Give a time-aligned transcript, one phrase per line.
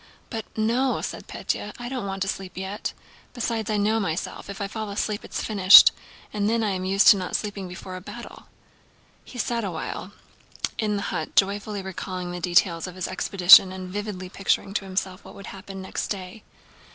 [0.31, 0.45] "But...
[0.57, 2.93] no," said Pétya, "I don't want to sleep yet.
[3.35, 5.91] Besides I know myself, if I fall asleep it's finished.
[6.33, 8.47] And then I am used to not sleeping before a battle."
[9.23, 10.11] He sat awhile
[10.79, 15.23] in the hut joyfully recalling the details of his expedition and vividly picturing to himself
[15.23, 16.41] what would happen next day.